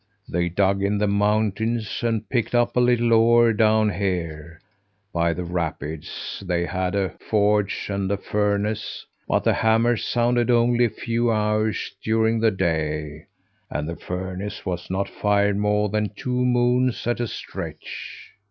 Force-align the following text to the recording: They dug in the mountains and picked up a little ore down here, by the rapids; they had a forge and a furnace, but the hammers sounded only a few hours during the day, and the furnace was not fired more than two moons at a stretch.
They 0.27 0.49
dug 0.49 0.81
in 0.81 0.97
the 0.97 1.05
mountains 1.07 1.99
and 2.01 2.27
picked 2.27 2.55
up 2.55 2.75
a 2.75 2.79
little 2.79 3.13
ore 3.13 3.53
down 3.53 3.91
here, 3.91 4.59
by 5.13 5.31
the 5.31 5.43
rapids; 5.43 6.41
they 6.43 6.65
had 6.65 6.95
a 6.95 7.09
forge 7.29 7.87
and 7.87 8.11
a 8.11 8.17
furnace, 8.17 9.05
but 9.27 9.43
the 9.43 9.53
hammers 9.53 10.03
sounded 10.03 10.49
only 10.49 10.85
a 10.85 10.89
few 10.89 11.31
hours 11.31 11.93
during 12.03 12.39
the 12.39 12.49
day, 12.49 13.27
and 13.69 13.87
the 13.87 13.95
furnace 13.95 14.65
was 14.65 14.89
not 14.89 15.07
fired 15.07 15.57
more 15.57 15.87
than 15.87 16.09
two 16.15 16.45
moons 16.45 17.05
at 17.05 17.19
a 17.19 17.27
stretch. 17.27 18.31